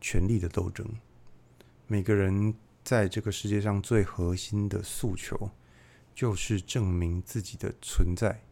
[0.00, 0.84] 权力的斗争。
[1.86, 2.52] 每个人
[2.84, 5.50] 在这个世界上最核心的诉求，
[6.14, 8.42] 就是证明自己的存在。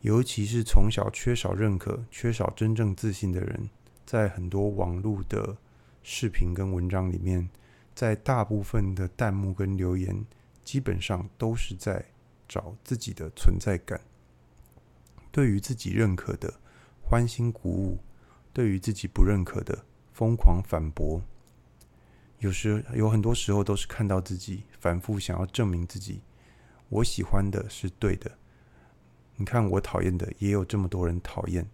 [0.00, 3.70] 尤其是从小缺少认可、缺少真正自信的人，
[4.04, 5.56] 在很多网络的
[6.02, 7.48] 视频跟文章里面，
[7.94, 10.26] 在大部分的弹幕跟留言，
[10.64, 12.04] 基本上都是在
[12.48, 14.00] 找自己的存在感。
[15.30, 16.52] 对于自己认可的
[17.02, 17.98] 欢欣鼓舞，
[18.52, 21.22] 对于自己不认可的疯狂反驳。
[22.40, 26.20] 有时有很多时候都是看到自己反复想要证明自己，
[26.88, 28.30] 我喜欢的是对的。
[29.34, 31.68] 你看我讨厌的也有这么多人讨厌。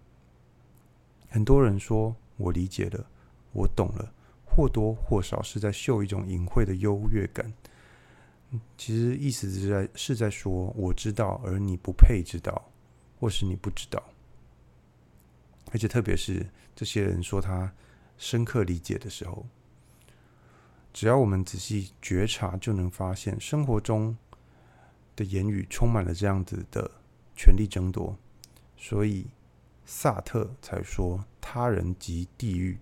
[1.29, 3.07] 很多人说我理解了，
[3.53, 4.13] 我懂了，
[4.47, 7.53] 或多或少是在秀一种隐晦的优越感。
[8.79, 12.71] 其实意思是在是在说我知道，而你不配知道，
[13.21, 14.03] 或是你不知道。
[15.73, 17.71] 而且特别是这些人说他
[18.17, 19.45] 深刻理解的时候。
[20.95, 24.17] 只要我们仔细觉察，就能发现生活中
[25.17, 26.89] 的言语充满了这样子的
[27.37, 28.17] 权力争夺。
[28.77, 29.27] 所以
[29.85, 32.79] 萨特才说：“他人即地狱。”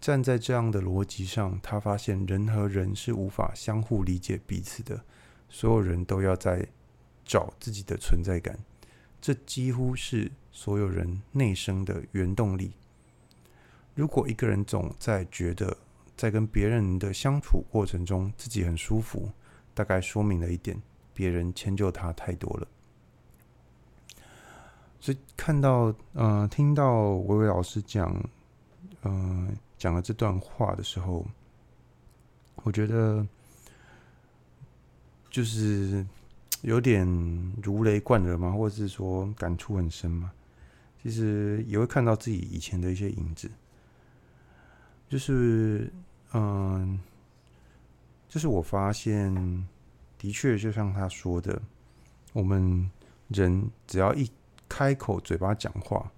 [0.00, 5.04] 站在这样的逻辑上，他发现人和人是无法相互理解彼此的。
[5.48, 6.64] 所有人都要在
[7.24, 8.56] 找自己的存在感，
[9.20, 12.72] 这几乎是所有人内生的原动力。
[13.96, 15.76] 如果一个人总在觉得，
[16.20, 19.30] 在跟别人的相处过程中，自己很舒服，
[19.72, 20.78] 大概说明了一点：
[21.14, 22.68] 别人迁就他太多了。
[25.00, 28.14] 所以看到，呃，听到维维老师讲，
[29.00, 31.26] 呃，讲了这段话的时候，
[32.56, 33.26] 我觉得
[35.30, 36.06] 就是
[36.60, 37.08] 有点
[37.62, 40.30] 如雷贯耳嘛，或者是说感触很深嘛。
[41.02, 43.50] 其实也会看到自己以前的一些影子，
[45.08, 45.90] 就是。
[46.32, 47.00] 嗯，
[48.28, 49.34] 就是我发现，
[50.18, 51.60] 的确就像他说的，
[52.32, 52.90] 我们
[53.28, 54.30] 人只要一
[54.68, 56.10] 开口嘴巴讲话，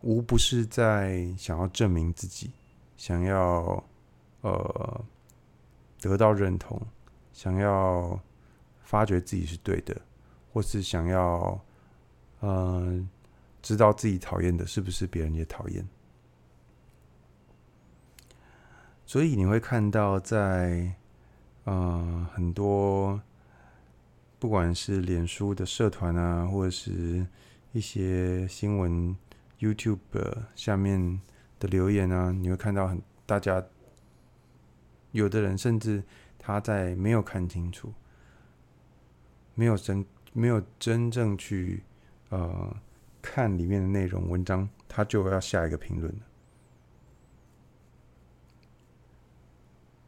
[0.00, 2.50] 无不是在想要证明自己，
[2.96, 3.84] 想要
[4.40, 5.04] 呃
[6.00, 6.80] 得到认同，
[7.32, 8.18] 想要
[8.82, 10.00] 发觉自己是对的，
[10.52, 11.60] 或是想要
[12.46, 13.08] 嗯、
[13.62, 15.86] 知道自己讨厌的是不是别人也讨厌。
[19.06, 20.94] 所以你会看到在，在
[21.64, 23.20] 呃很多
[24.38, 27.26] 不管是脸书的社团啊，或者是
[27.72, 29.16] 一些新闻
[29.60, 29.98] YouTube
[30.54, 31.20] 下面
[31.58, 33.64] 的留言啊，你会看到很大家
[35.12, 36.02] 有的人甚至
[36.38, 37.92] 他在没有看清楚，
[39.54, 41.82] 没有真没有真正去
[42.30, 42.76] 呃
[43.22, 46.20] 看里面的内容文章，他就要下一个评论了。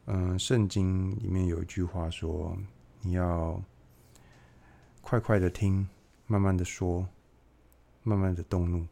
[0.09, 2.57] 嗯，圣经里面有一句话说
[3.03, 3.61] ：“你要
[5.01, 5.85] 快快的听，
[6.27, 7.05] 慢慢的说，
[8.03, 8.87] 慢慢的动怒。”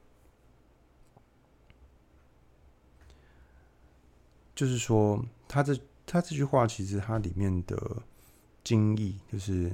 [4.53, 8.03] 就是说，他这他这句话其实它里面的
[8.61, 9.71] 精义，就是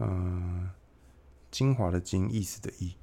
[0.00, 0.70] 嗯，
[1.50, 2.94] 精华的精，意思的意，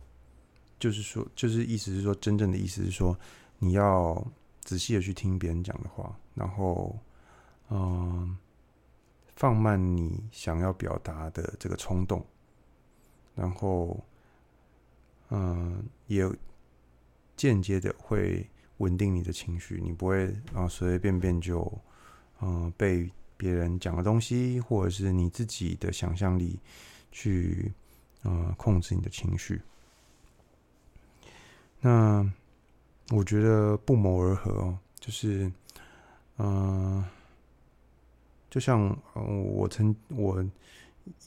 [0.77, 3.17] 就是说，就是意思是说，真正的意思是说，
[3.57, 4.23] 你要
[4.61, 6.95] 仔细的去听别人讲的话，然后。
[7.69, 8.37] 嗯，
[9.35, 12.23] 放慢你想要表达的这个冲动，
[13.33, 13.99] 然后，
[15.29, 16.29] 嗯，也
[17.35, 18.47] 间接的会
[18.77, 21.71] 稳定你的情绪，你不会啊随随便便就
[22.39, 26.59] 嗯被别人讲的东西，或者是你自己的想象力
[27.11, 27.73] 去
[28.23, 29.59] 嗯控制你的情绪。
[31.81, 32.23] 那
[33.09, 35.51] 我觉得不谋而合哦，就是
[36.37, 37.03] 嗯。
[38.55, 38.97] 就像
[39.53, 40.41] 我曾我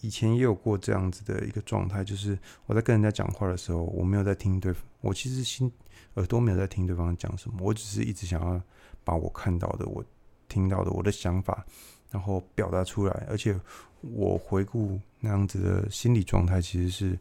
[0.00, 5.70] 以前也有过这样子的一个状态，就是我在跟人家讲话的时候，我没有在听对方，我其实心
[6.14, 8.58] 耳朵没有在听对方讲什么，我只是一直想要
[9.04, 10.02] 把我看到的、我
[10.48, 11.66] 听到的、我的想法，
[12.10, 13.26] 然后表达出来。
[13.28, 13.54] 而且
[14.00, 17.18] 我回顾那样子的心理状态，其实是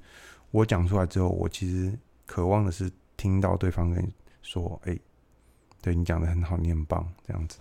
[0.51, 1.91] 我讲出来之后，我其实
[2.25, 4.09] 渴望的是听到对方跟你
[4.41, 4.97] 说：“哎，
[5.81, 7.59] 对你讲的很好，你很棒。”这样子。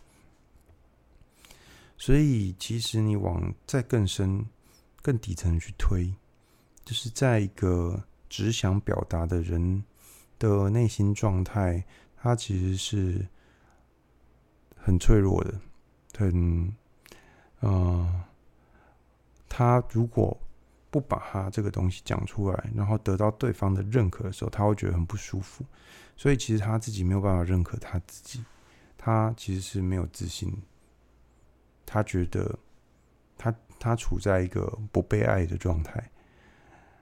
[1.99, 4.45] 所以，其实你往再更深、
[5.03, 6.15] 更底层去推，
[6.85, 9.83] 就是在一个只想表达的人
[10.39, 11.85] 的内心状态，
[12.17, 13.27] 他其实是
[14.77, 15.61] 很脆弱的，
[16.19, 16.31] 很，
[17.61, 18.25] 嗯、呃，
[19.49, 20.39] 他如果
[20.91, 25.65] 不把他这个东西讲出来，然后得到对方的认可的时候，他会觉得很不舒服。
[26.17, 28.45] 所以其实他自己没有办法认可他自己，
[28.97, 30.51] 他其实是没有自信，
[31.87, 32.59] 他觉得
[33.39, 36.11] 他他处在一个不被爱的状态，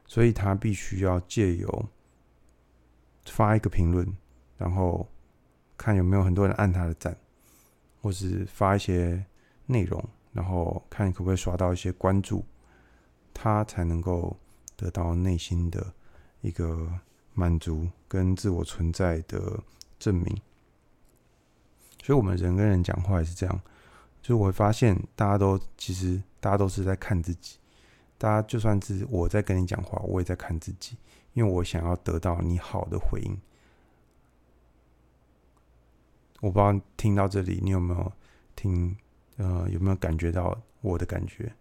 [0.06, 1.88] 所以他必须要借由
[3.24, 4.06] 发一个评论，
[4.56, 5.08] 然后
[5.76, 7.16] 看有没有很多人按他的赞，
[8.00, 9.24] 或是发一些
[9.66, 10.00] 内容，
[10.32, 12.44] 然后看可不可以刷到一些关注，
[13.32, 14.36] 他才能够
[14.76, 15.92] 得到内心的
[16.42, 17.00] 一个。
[17.36, 19.60] 满足跟自我存在的
[19.98, 20.40] 证明，
[22.00, 23.60] 所以，我们人跟人讲话也是这样。
[24.24, 27.58] 就是我会发现，大家都其实大家都是在看自己。
[28.16, 30.96] 大家就算是我在跟你讲话，我也在看自己，
[31.34, 33.38] 因为我想要得到你好的回应。
[36.40, 38.12] 我不知道听到这里，你有没有
[38.56, 38.96] 听？
[39.36, 41.52] 呃，有没有感觉到我的感觉？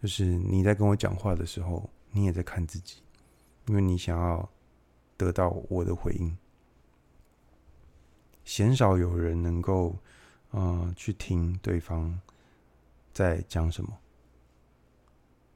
[0.00, 3.02] 就是你在跟我讲话的时候，你也在看自己，
[3.66, 4.48] 因为你想要。
[5.16, 6.34] 得到我的回应，
[8.42, 9.94] 鲜少有人能够，
[10.50, 12.20] 呃，去听对方
[13.12, 13.98] 在讲什么，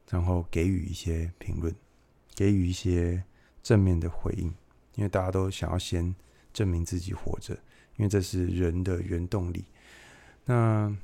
[0.09, 1.73] 然后给予一些评论，
[2.33, 3.23] 给予一些
[3.61, 4.53] 正面的回应，
[4.95, 6.15] 因为大家都想要先
[6.53, 7.53] 证明自己活着，
[7.97, 9.65] 因为这是人的原动力。
[10.45, 10.95] 那，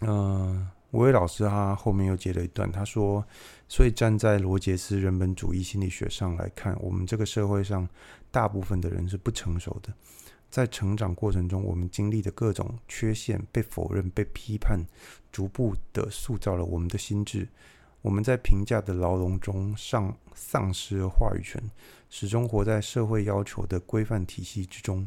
[0.00, 0.70] 嗯、呃。
[0.92, 3.22] 维维老师他后面又接了一段，他说
[3.68, 7.86] ：“所以站在罗杰斯人本主义心理学上来看，我们这个社会上
[8.30, 9.92] 大部分的人是不成熟的。
[10.50, 14.78] 在成长过程中，我们经历的各种缺陷、被否认、被批判，
[15.30, 17.48] 逐步的塑造了我们的心智。
[18.02, 21.62] 我们在评价的牢笼中丧丧失了话语权，
[22.08, 25.06] 始终活在社会要求的规范体系之中。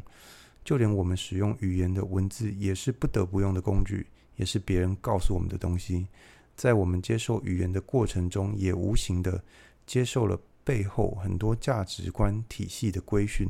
[0.64, 6.08] 就连我们使用语言的文字，也是不得不用的工具。”也是别人告诉我们的东西，
[6.56, 9.44] 在我们接受语言的过程中，也无形的
[9.86, 13.46] 接受了背后很多价值观体系的规训。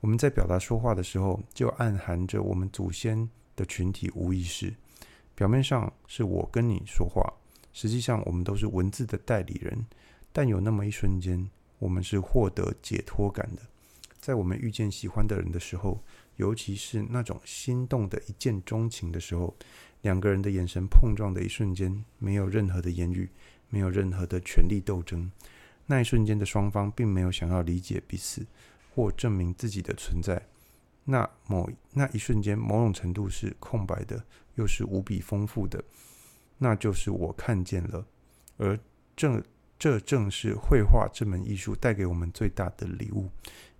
[0.00, 4.74] 我们在表达说话的时候，就暗含着我们祖先的群体无意识。
[5.34, 7.22] 表面上是我跟你说话，
[7.72, 9.86] 实际上我们都是文字的代理人。
[10.32, 13.62] 但有那么一瞬间，我们是获得解脱感的。
[14.20, 16.02] 在我们遇见喜欢的人的时候，
[16.36, 19.54] 尤其是那种心动的一见钟情的时候。
[20.02, 23.28] 两个人的眼神碰撞的一瞬间，没有任何的言语，
[23.68, 25.30] 没有任何的权力斗争。
[25.84, 28.46] 那一瞬间的双方并没有想要理解彼此
[28.94, 30.40] 或证明自己的存在。
[31.04, 34.22] 那某那一瞬间，某种程度是空白的，
[34.54, 35.82] 又是无比丰富的。
[36.58, 38.06] 那就是我看见了，
[38.58, 38.78] 而
[39.16, 39.42] 正
[39.78, 43.30] 这正是绘画这门艺术带给我们最大的礼物。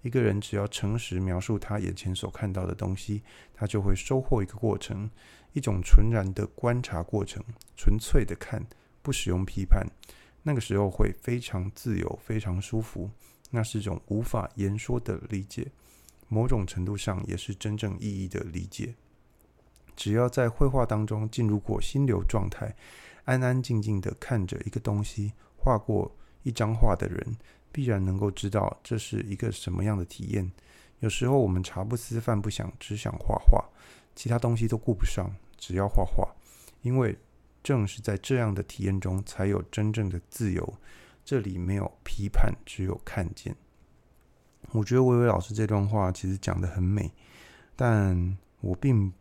[0.03, 3.23] 一个人只要诚实描述他眼前所看到的东西，
[3.55, 5.11] 他就会收获一个过程。
[5.53, 7.45] 一种纯然的观察过程，
[7.77, 8.65] 纯粹的看，
[9.03, 9.85] 不使用批判，
[10.45, 13.11] 那个时候会非常自由，非常舒服。
[13.51, 15.71] 那是一种无法言说的理解，
[16.29, 18.95] 某种程度上也是真正意义的理解。
[19.97, 22.75] 只要在绘画当中进入过心流状态，
[23.25, 26.11] 安安静静的看着一个东西，画过
[26.43, 27.37] 一张画的人，
[27.71, 30.51] 必然能够知道这是一个什么样的体验。
[31.01, 33.63] 有时候我们茶不思饭不想，只想画画。
[34.15, 36.29] 其他东西都顾不上，只要画画，
[36.83, 37.17] 因为
[37.63, 40.75] 正是在这样的体验中，才有真正的自由。
[41.31, 43.55] 这里没有批判，只有看见。
[44.73, 47.09] 我觉得维维老师这段话其实讲得很美，
[47.77, 49.13] 但我并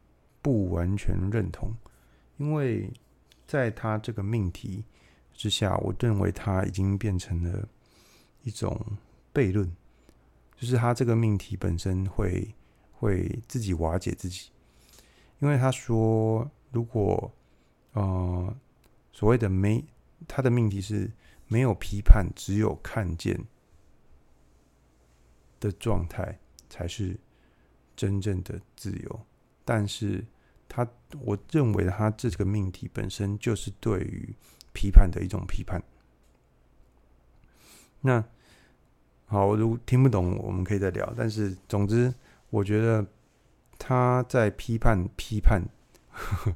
[0.41, 1.72] 不完全认同，
[2.38, 2.91] 因为
[3.45, 4.84] 在他这个命题
[5.34, 7.69] 之下，我认为他已经变成了
[8.41, 8.84] 一种
[9.32, 9.72] 悖论，
[10.56, 12.56] 就是他这个命题本身会
[12.91, 14.50] 会自己瓦解自己。
[15.38, 17.32] 因为他说，如果
[17.93, 18.51] 呃
[19.14, 19.86] 所谓的没
[20.28, 21.12] 他的命题是
[21.50, 23.45] 没有批判，只有看见
[25.60, 26.39] 的状态，
[26.70, 27.20] 才是
[27.97, 29.20] 真正的自由。
[29.66, 30.26] 但是
[30.70, 30.88] 他
[31.20, 34.34] 我认为他这个命题本身就是对于
[34.72, 35.84] 批判的一种批判。
[38.00, 38.24] 那
[39.26, 41.14] 好，如听不懂，我们可以再聊。
[41.18, 42.14] 但是总之，
[42.50, 43.06] 我觉得。
[43.82, 45.64] 他在批判批判，
[46.12, 46.52] 呵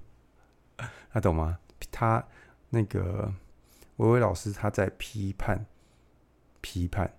[0.75, 1.57] 呵他懂吗？
[1.89, 2.21] 他
[2.69, 3.33] 那个
[3.97, 5.65] 维维老师他在批判
[6.61, 7.13] 批判，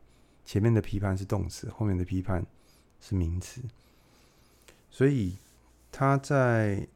[0.45, 2.45] 前面的批判是动词，后面的批判
[3.01, 3.63] 是名词，
[4.91, 5.37] 所以
[5.91, 6.87] 他在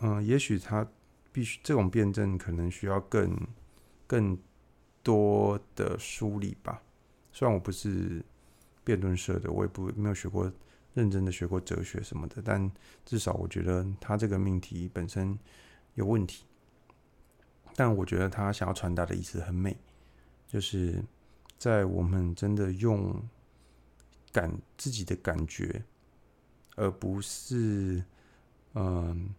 [0.00, 0.86] 嗯、也许他
[1.32, 3.36] 必须这种辩证可能需要更
[4.06, 4.36] 更
[5.02, 6.82] 多的梳理吧。
[7.32, 8.24] 虽然我不是
[8.82, 10.52] 辩论社的，我也不没有学过。
[10.94, 12.70] 认真的学过哲学什么的，但
[13.06, 15.38] 至少我觉得他这个命题本身
[15.94, 16.44] 有问题。
[17.74, 19.76] 但我觉得他想要传达的意思很美，
[20.46, 21.02] 就是
[21.56, 23.22] 在我们真的用
[24.30, 25.82] 感自己的感觉，
[26.76, 28.04] 而不是
[28.74, 29.34] 嗯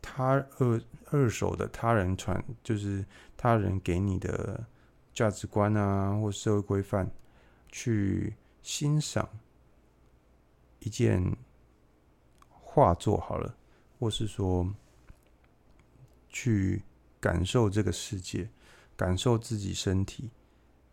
[0.00, 3.04] 他二二手的他人传，就是
[3.36, 4.66] 他人给你的
[5.12, 7.10] 价值观啊或社会规范
[7.68, 9.28] 去欣赏
[10.78, 11.36] 一件
[12.48, 13.54] 画作好了，
[13.98, 14.74] 或是说
[16.30, 16.82] 去。
[17.26, 18.48] 感受这个世界，
[18.96, 20.30] 感受自己身体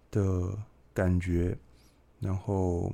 [0.09, 0.57] 的
[0.91, 1.55] 感觉，
[2.19, 2.91] 然后，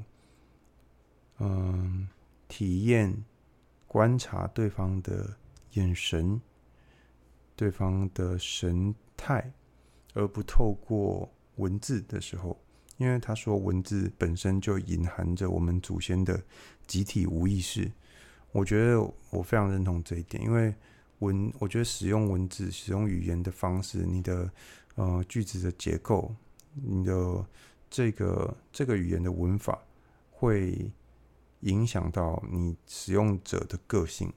[1.38, 2.10] 嗯，
[2.50, 3.24] 体验、
[3.88, 5.38] 观察对方的
[5.72, 6.42] 眼神、
[7.56, 9.54] 对方的神态，
[10.14, 12.60] 而不透过文字的时候，
[12.98, 16.44] 因为他说文字本身就隐含着我们祖先的
[16.86, 17.90] 集体无意识。
[18.52, 20.76] 我觉得我非常认同这一点，因为。
[21.20, 24.52] 文，我觉得使用文字、使用语言的方式，你的
[24.96, 26.34] 呃句子的结构，
[26.74, 27.46] 你的
[27.90, 29.78] 这个这个语言的文法，
[30.32, 30.92] 会
[31.62, 34.32] 影响到你使用者的个性，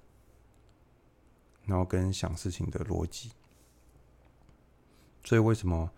[1.67, 3.31] 然后跟想事情的逻辑。
[5.25, 5.89] 所以，为什么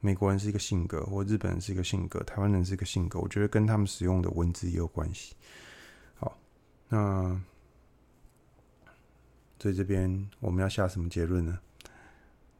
[0.00, 3.18] 美国人是一个性格，或日本人是一个性格，台湾人是一个性格？
[3.18, 5.34] 我觉得跟他们使用的文字也有关系。
[6.14, 6.36] 好，
[6.88, 7.40] 那。
[9.64, 11.58] 所以这边我们要下什么结论呢？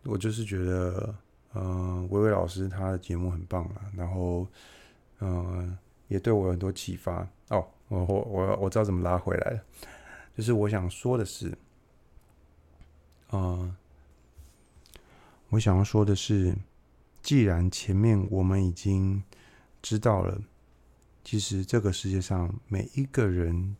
[0.04, 1.14] 我就是觉得，
[1.52, 1.62] 嗯、
[2.00, 4.48] 呃，薇薇老师他的节目很棒啊，然后，
[5.18, 5.78] 嗯、呃，
[6.08, 7.28] 也对我有很多启发。
[7.50, 9.62] 哦，我我我我知道怎么拉回来了，
[10.34, 11.52] 就是我想说的是，
[13.32, 13.76] 嗯、
[15.50, 16.56] 我想要说的是，
[17.20, 19.22] 既然前面我们已经
[19.82, 20.40] 知道了，
[21.22, 23.76] 其实这个世界上每一个人。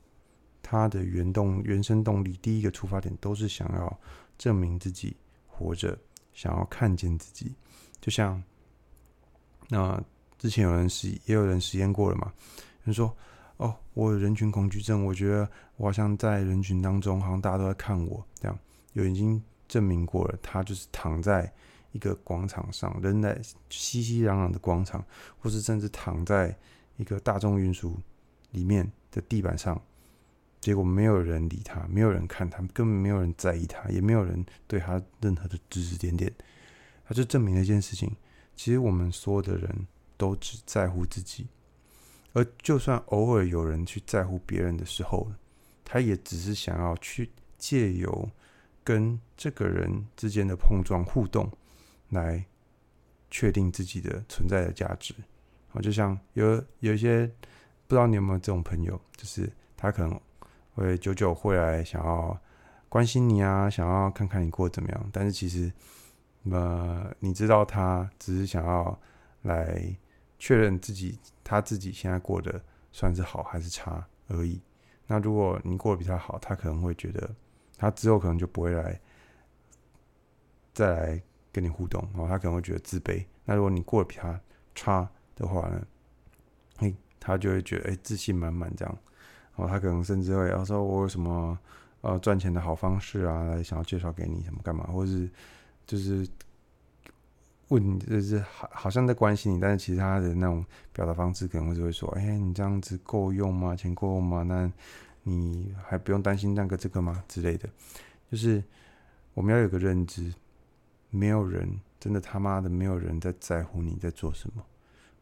[0.64, 4.00] 他的原动原生动力，第一个出发点都是想要
[4.38, 5.14] 证明自己
[5.46, 5.96] 活着，
[6.32, 7.54] 想要看见自己。
[8.00, 8.42] 就像
[9.68, 10.02] 那
[10.38, 12.32] 之前有人实也有人实验过了嘛，
[12.82, 13.14] 人说
[13.58, 18.58] ：“哦，我有人群恐惧症，我觉得我好像在人群当中，好像大家都在看我。”这样
[18.94, 21.52] 有已经证明过了，他就是躺在
[21.92, 25.04] 一个广场上，人在熙熙攘攘的广场，
[25.38, 26.56] 或是甚至躺在
[26.96, 27.96] 一个大众运输
[28.50, 29.80] 里面的地板上。
[30.64, 36.32] 结果没有人理他，没有人看他，根本没有人在意他，也没有人对他任何的指指点点。
[37.06, 38.10] 他就证明了一件事情：
[38.56, 39.86] 其实我们所有的人
[40.16, 41.48] 都只在乎自己，
[42.32, 45.30] 而就算偶尔有人去在乎别人的时候，
[45.84, 48.30] 他也只是想要去借由
[48.82, 51.52] 跟这个人之间的碰撞互动，
[52.08, 52.42] 来
[53.30, 55.14] 确定自己的存在的价值。
[55.68, 57.26] 好，就像有有一些
[57.86, 60.18] 不知道你有没有这种朋友，就是他可能。
[60.74, 62.38] 会久久会来想要
[62.88, 65.10] 关心你啊，想要看看你过得怎么样。
[65.12, 65.72] 但是其实，
[66.50, 68.98] 呃，你知道他只是想要
[69.42, 69.96] 来
[70.38, 72.62] 确认自己，他自己现在过得
[72.92, 74.60] 算是好还是差而已。
[75.06, 77.28] 那如果你过得比他好，他可能会觉得
[77.76, 79.00] 他之后可能就不会来
[80.72, 81.22] 再来
[81.52, 83.24] 跟你互动，然后他可能会觉得自卑。
[83.44, 84.40] 那如果你过得比他
[84.74, 85.86] 差的话呢，
[86.78, 88.98] 嘿，他就会觉得哎，自信满满这样。
[89.56, 91.58] 哦，他可能甚至会要说：“我有什么
[92.00, 94.84] 呃赚钱的好方式啊，来想要介绍给你，什么干嘛？
[94.86, 95.30] 或者是
[95.86, 96.26] 就是
[97.68, 103.76] 问你，就是好好像在关心你，但是其他的那种表达方式可能会就会说：‘哎、你这样子够用吗？
[103.76, 104.42] 钱够用吗？
[104.42, 104.70] 那
[105.22, 107.68] 你还不用担心那个这个吗？’之类的。
[108.30, 108.62] 就是
[109.32, 110.34] 我们要有个认知，
[111.10, 114.64] 没有人真的他妈的没有人在在乎你在做什么。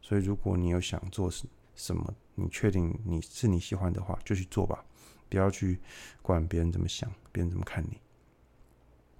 [0.01, 2.13] 所以如果你有想做什么什么。
[2.35, 4.83] 你确定你是你喜欢的话，就去做吧，
[5.29, 5.79] 不要去
[6.21, 8.01] 管别人怎么想，别人怎么看你。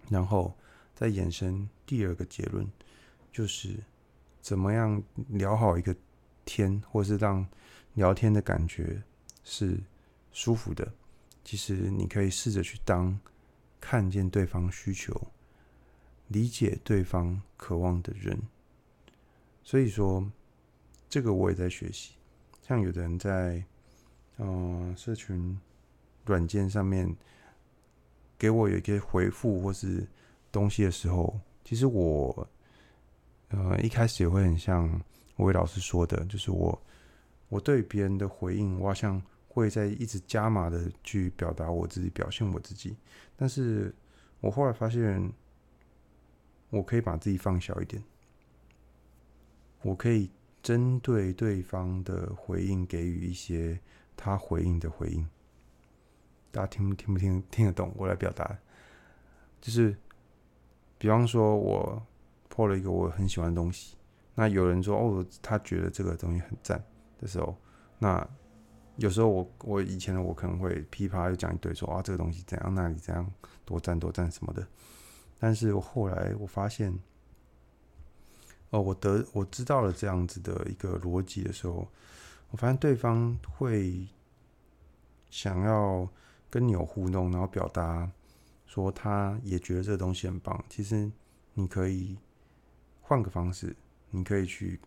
[0.10, 0.52] 然后
[0.96, 2.68] 再衍生第二个结论，
[3.32, 3.78] 就是
[4.42, 5.96] 怎么样聊好一个
[6.44, 7.48] 天，或是让
[7.94, 9.04] 聊天的感觉
[9.44, 9.80] 是
[10.32, 10.92] 舒服的。
[11.44, 13.20] 其实你可以试着去当
[13.80, 15.28] 看见对方需求、
[16.30, 18.42] 理解对方渴望的人。
[19.64, 20.32] 所以说，
[21.08, 22.16] 这个我也在学习。
[22.74, 23.64] 像有的人在，
[24.38, 25.56] 嗯、社群
[26.26, 27.08] 软件上面
[28.36, 30.08] 给我有一些回复或是
[30.52, 32.48] 东西的时候，其实我，
[33.50, 34.90] 呃，一开始也会很像
[35.38, 36.82] 薇薇老师说的，就是我，
[37.50, 42.98] 我对别人的回应，我好像会在一直加码的去表达我自己，表现我自己。
[43.36, 43.94] 但是
[44.42, 45.32] 我后来发现，
[46.72, 48.04] 我可以把自己放小一点，
[49.84, 50.28] 我可以。
[50.64, 53.78] 针对对方的回应给予一些
[54.16, 55.28] 他回应的回应。
[56.52, 57.92] 大家听听不听听得懂？
[57.98, 58.58] 我来表达，
[59.60, 59.96] 就是
[60.98, 62.02] 比方说我
[62.48, 63.98] 破了一个我很喜欢的东西，
[64.36, 66.82] 那有人说哦，他觉得这个东西很赞
[67.20, 67.58] 的时候，
[68.00, 68.26] 那
[68.96, 73.30] 有时候我我以前的我可能会噼啪又讲一堆说啊，这个东西怎样，那里怎样，
[73.66, 74.66] 多赞多赞什么的。
[75.40, 76.98] 但是我后来我发现，
[78.74, 81.88] 哦，我得我知道了这样子的一个逻辑的时候，
[82.50, 84.08] 我发现对方会
[85.30, 86.10] 想要
[86.50, 88.12] 跟你有互动，然后表达
[88.66, 90.66] 说他也觉得这个东西很棒。
[90.70, 91.12] 其实
[91.54, 92.18] 你可以
[93.00, 93.76] 换个方式，
[94.10, 94.80] 你可以去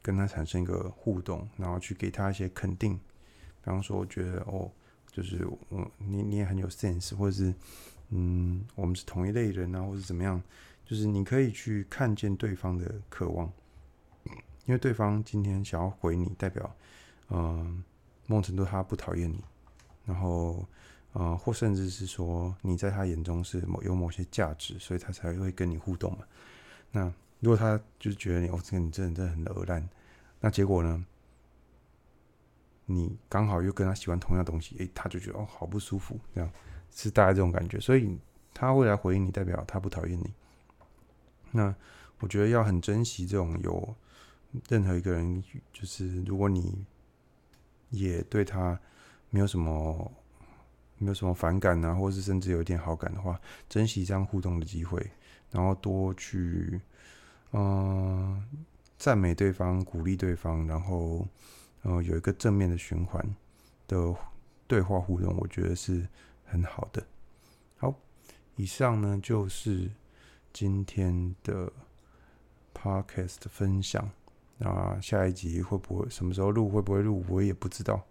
[0.00, 2.94] 跟他产生一个互动，然后去给他一些肯定。
[2.96, 4.72] 比方说，我觉得哦，
[5.12, 7.54] 就是我你你也很有 sense，或者是。
[8.10, 10.40] 嗯，我们是同一类人啊，或是怎么样？
[10.86, 13.52] 就是你可以去看见对方的渴望，
[14.64, 16.74] 因为对方今天想要回你，代表，
[17.28, 17.84] 嗯、呃，
[18.26, 19.44] 某种程度他不讨厌你，
[20.04, 20.64] 然后，
[21.12, 26.20] 呃，或甚至是说你在他眼中是某有某些价值，所以他才会跟你互动嘛。
[26.92, 29.86] 那如果他就是觉得你哦，这个你真的真的很恶烂，
[30.40, 31.04] 那结果呢？
[32.88, 36.48] 你刚好又跟他喜欢同样东西，诶，他就觉得哦，好不舒服，这样。
[36.92, 38.16] 是大概这种感觉，所以
[38.54, 40.32] 他会来回应你，代表他不讨厌你。
[41.56, 41.74] 那
[42.20, 43.96] 我觉得要很珍惜这种有
[44.68, 45.42] 任何一个人，
[45.72, 46.84] 就是如果你
[47.90, 48.78] 也对他
[49.30, 50.12] 没有什么
[50.98, 55.10] 没有什么反感啊，或是甚至有一点好感的话，珍惜这样互动的机会，
[55.50, 56.80] 然后多去
[57.52, 58.40] 嗯
[58.96, 61.26] 赞美对方，鼓励对方，然后
[61.82, 63.34] 嗯有一个正面的循环
[63.88, 64.14] 的
[64.68, 66.06] 对话互动，我觉得是。
[66.48, 67.04] 很好的，
[67.76, 67.92] 好，
[68.54, 69.90] 以上呢就是
[70.58, 71.70] 今天的
[72.74, 74.10] podcast 分享。
[74.56, 78.02] 那下一集会不会什么时候录，会不会录，我也不知道，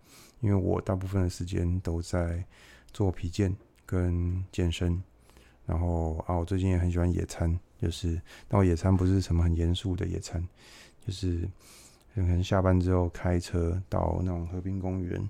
[0.41, 2.45] 因为我大部分的时间都在
[2.93, 3.51] 做皮件
[3.83, 5.01] 跟健身。
[5.65, 10.47] 然后啊，我最近也很喜欢野餐，就是但我野餐不是什么很严肃的野餐，
[11.03, 11.49] 就是
[12.13, 15.27] 可能下班之后开车到那种河滨公园，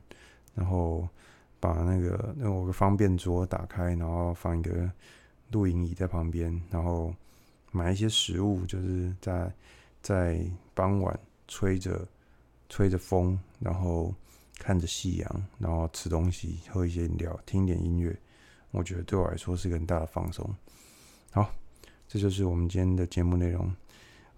[0.53, 1.07] 然后。
[1.57, 4.91] 把那个那我个方便桌打开，然后放一个
[5.51, 7.13] 露营椅在旁边，然后
[7.71, 9.51] 买一些食物，就是在
[10.01, 10.39] 在
[10.73, 11.17] 傍晚
[11.47, 12.07] 吹着
[12.69, 14.13] 吹着风，然后
[14.57, 18.15] 看着夕阳，然后吃东西，喝一些饮料，听一点音乐，
[18.71, 20.49] 我觉得对我来说是一个很大的放松。
[21.31, 21.53] 好，
[22.07, 23.71] 这就是我们今天的节目内容，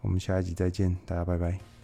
[0.02, 1.77] 我们下一集再见，大家拜拜。